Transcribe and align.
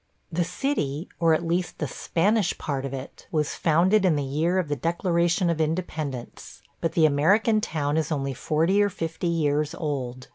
The 0.31 0.43
city, 0.43 1.09
or 1.19 1.35
at 1.35 1.45
least 1.45 1.77
the 1.77 1.87
Spanish 1.87 2.57
part 2.57 2.85
of 2.85 2.91
it, 2.95 3.27
was 3.31 3.53
founded 3.53 4.03
in 4.03 4.15
the 4.15 4.23
year 4.23 4.57
of 4.57 4.67
the 4.67 4.75
Declaration 4.75 5.47
of 5.47 5.61
Independence, 5.61 6.63
but 6.79 6.93
the 6.93 7.05
American 7.05 7.61
town 7.61 7.97
is 7.97 8.11
only 8.11 8.33
forty 8.33 8.81
or 8.81 8.89
fifty 8.89 9.27
years 9.27 9.75
old. 9.75 10.27